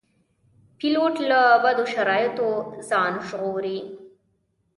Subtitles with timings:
[0.77, 2.49] پیلوټ له بدو شرایطو
[2.89, 3.79] ځان ژغوري.